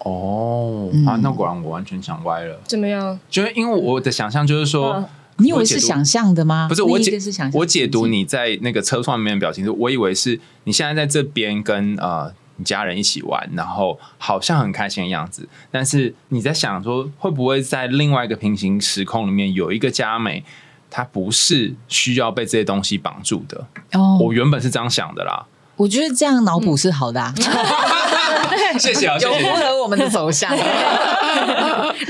[0.00, 2.60] 哦、嗯啊，那果然我完全想歪了。
[2.66, 3.18] 怎么样？
[3.30, 5.04] 就是因为我的想象就是说，嗯
[5.38, 6.66] 你以为是想象的吗？
[6.66, 20.42] 不是我解是想，我解读你在那个车窗里面的表情，是我以为是你现在在这边跟呃你家人一起玩，然后好像很开心的样子，但是你在想说会不会在另外一个平行时空里面有一个佳美，
[20.90, 23.66] 她不是需要被这些东西绑住的。
[23.92, 25.46] 哦，我原本是这样想的啦。
[25.76, 27.34] 我觉得这样脑补是好的啊，
[28.80, 29.52] 谢谢啊，谢有符谢。
[29.52, 30.50] 合我们的走向。
[30.56, 30.62] 你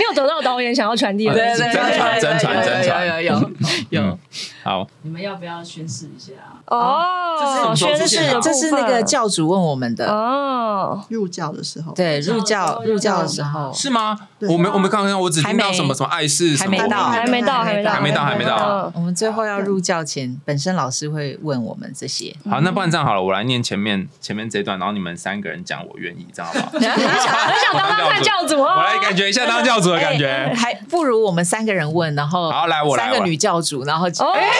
[0.02, 3.50] 有得到导演想要传递的真传真传真传有有
[3.90, 4.18] 有。
[4.66, 6.32] 好，你们要不要宣誓一下？
[6.66, 14.18] 哦，宣誓这是那个教主问我们的，哦，入教的时候，对，入教入教的时候，是吗？
[14.40, 16.76] 我没我没看到，我只听到什么什么爱是什么。
[16.76, 18.56] 还没到还没到，还没到，还没到还没到。
[18.56, 22.34] 嗯我们最后要入教前，本身老师会问我们这些。
[22.50, 26.70] 好，那不然这样好了，我来念前面前面这段，然后你们三个人讲我愿意，这样好不好？
[26.74, 28.60] 很想当当看教主。
[28.60, 30.52] 哦，我来感觉一下当教主的感觉。
[30.56, 33.06] 还不如我们三个人问，然后好来我来我。
[33.06, 34.08] 来三个女教主，然后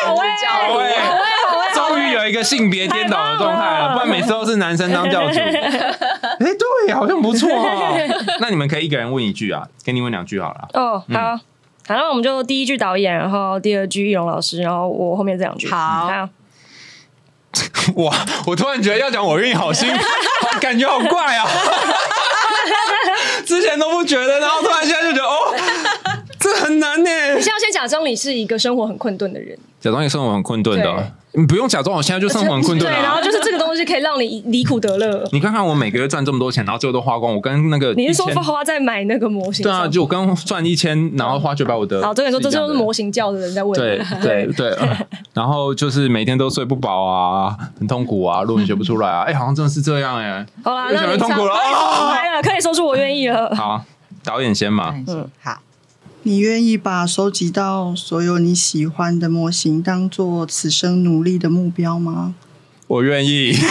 [0.04, 0.28] 好哎，
[1.48, 5.38] 好哎终于有一个性别颠倒的状态了，了不然每次都是男生当教主。
[5.40, 7.96] 哎，对，好像不错哦。
[8.40, 10.68] 那你们可以一个人问一句啊，给你问两句好了。
[10.74, 11.38] 哦，好。
[11.88, 15.68] 好，那我们就第一句导演，然后第二句易容老师，然后我后面这两句。
[15.68, 15.76] 好
[16.08, 16.28] 好，
[18.02, 18.12] 哇，
[18.46, 21.46] 我突然觉得要讲我愿意，好心，好感觉好怪啊。
[23.44, 25.54] 之前都不觉得，然后突然现在就觉得，哦，
[26.38, 27.10] 这很难呢。
[27.34, 33.22] 你现在要先假装你是一个生活很困顿的人，假装你生活很困顿对的，你不用假装，我现在就生活很困顿对，然后啊。
[33.22, 35.28] 就是这个东西可以让你离苦得乐。
[35.32, 39.80] 你看看我每个月赚这么多钱，然后最后都花光，我跟那个你是说1000花在买那个模型上？
[39.80, 42.02] 对啊，就我刚赚一千，然后花九百五的。
[42.02, 43.06] 好，这个说这就是模型。
[43.10, 44.20] 教的人在问对你。
[44.20, 44.98] 对对、呃
[45.32, 52.12] 然后就是每天都睡不饱啊，很痛苦啊，论文写不出来啊，哎、好像真的是这样哎、好啦，那你痛苦了啊！
[52.12, 53.54] 来了，可以说出我愿意了。
[53.54, 53.82] 好，
[54.24, 55.56] 导演先嘛，嗯，好，
[56.26, 62.34] 你愿意把收集到所有你喜欢的模型当做此生努力的目标吗？
[62.88, 63.54] 我愿意。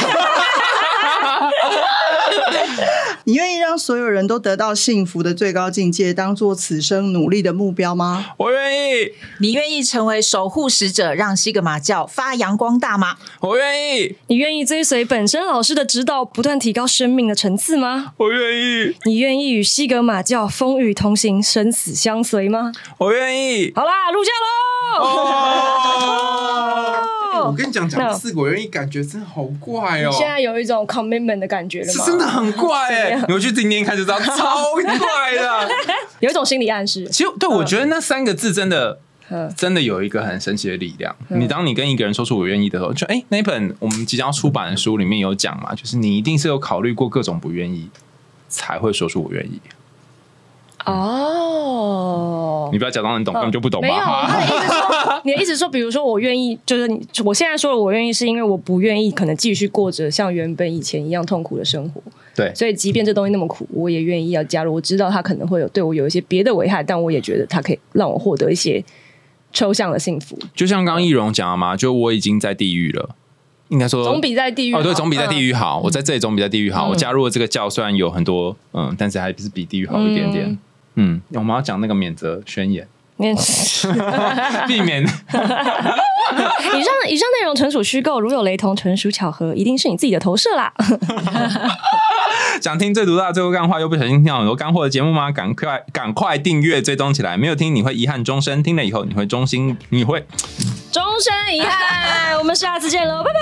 [3.28, 8.34] 你愿意让所有人都得到幸福的最高境界当做此生努力的目标吗？
[8.38, 13.16] 我愿意，你愿意成为守护使者，让西格玛教发扬光大吗？
[13.40, 18.14] 我愿意，你愿意追随本身老师的指导，不断提高生命的层次吗？
[18.18, 22.72] 我愿意，你愿意与西格玛教风雨同行，生死相随吗？
[23.00, 23.74] 我愿意。
[23.76, 25.04] 好啦，入教喽！
[25.04, 27.02] 哦，
[27.46, 30.12] 我跟你讲，讲那四个我愿意，感觉真的好怪哦。
[30.12, 31.94] 现在有一种 commitment 的感觉了吗？
[31.94, 35.70] 是真的很怪哎、怎么样你回去自己念看就知道，超怪的。
[36.22, 37.06] 有一种心理暗示。
[37.08, 41.16] 其实，对我觉得那三个字真的嗯真的有一个很神奇的力量。
[41.30, 47.90] 你当你跟一个人说出“我愿意”的时候，就哎、那一本我们即将要出版的书里面有讲嘛，就是你一定是有考虑过各种不愿意，
[48.48, 49.60] 才会说出“我愿意”。
[50.86, 53.88] 哦你不要假装你懂，根本就不懂吧？
[53.88, 62.02] 没有， 他的意思是说，你的意思是说，比如说我愿意，就是你我现在说的我愿意，是因为我不愿意可能继续过着像原本以前一样痛苦的生活。
[62.36, 64.74] 对所以即便这东西那么苦，我也愿意要加入。
[64.74, 68.84] 我知道它可能会有对我有一些别的危害，但我也觉得它可以让我获得一些
[69.54, 73.16] 抽象的幸福，就像刚刚易容讲的嘛，就我已经在地狱了，
[73.70, 75.80] 应该说总比在地狱好哦，对，总比在地狱好。
[75.82, 76.88] 我在这里总比在地狱好。
[76.88, 80.46] 嗯我加入了这个教，虽然有很多嗯，但是还是比地狱好一点点。
[80.48, 80.58] 嗯，
[81.34, 82.88] 我们要讲那个免责宣言，
[83.18, 83.36] 免。
[84.68, 90.74] 避免 以上以上内容纯属虚构，如有雷同，纯属巧合，一定是你自己的投射啦。
[92.62, 95.32] 想听最毒辣最后干话，又不小心听到很多干货的节目吗？
[95.32, 97.38] 赶快赶快订阅追踪起来！
[97.38, 100.26] 没有听你会遗憾终生，听了以后你会衷心，你会
[100.96, 103.40] 终身遗憾，我们下次见喽，拜拜。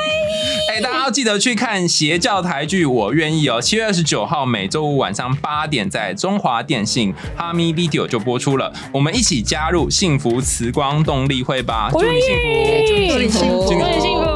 [0.74, 3.62] 哎、大家要记得去看邪教台剧《我愿意》哦。
[3.62, 8.74] 七月二十九号每周五晚上八点，在中华电信哈咪 Video 就播出了。
[8.91, 11.91] 我们一起加入幸福慈光动力会吧！
[11.91, 13.12] 祝你幸福！
[13.12, 14.32] 祝你幸福，祝你幸福